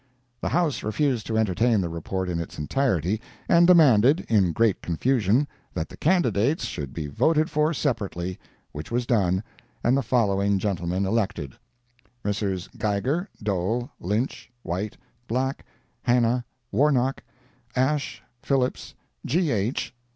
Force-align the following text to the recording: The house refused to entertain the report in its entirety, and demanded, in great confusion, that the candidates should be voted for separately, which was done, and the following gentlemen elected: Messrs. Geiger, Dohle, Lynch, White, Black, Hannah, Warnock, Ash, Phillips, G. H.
The 0.41 0.49
house 0.49 0.81
refused 0.81 1.27
to 1.27 1.37
entertain 1.37 1.79
the 1.79 1.87
report 1.87 2.27
in 2.27 2.39
its 2.39 2.57
entirety, 2.57 3.21
and 3.47 3.67
demanded, 3.67 4.21
in 4.21 4.51
great 4.51 4.81
confusion, 4.81 5.47
that 5.75 5.89
the 5.89 5.95
candidates 5.95 6.65
should 6.65 6.91
be 6.91 7.05
voted 7.05 7.51
for 7.51 7.71
separately, 7.71 8.39
which 8.71 8.89
was 8.89 9.05
done, 9.05 9.43
and 9.83 9.95
the 9.95 10.01
following 10.01 10.57
gentlemen 10.57 11.05
elected: 11.05 11.55
Messrs. 12.23 12.67
Geiger, 12.79 13.29
Dohle, 13.43 13.91
Lynch, 13.99 14.49
White, 14.63 14.97
Black, 15.27 15.67
Hannah, 16.01 16.45
Warnock, 16.71 17.21
Ash, 17.75 18.23
Phillips, 18.41 18.95
G. 19.23 19.51
H. 19.51 19.93